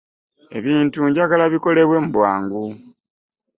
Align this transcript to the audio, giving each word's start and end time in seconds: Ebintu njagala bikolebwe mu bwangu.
Ebintu 0.57 0.99
njagala 1.09 1.45
bikolebwe 1.53 1.97
mu 2.03 2.09
bwangu. 2.15 2.63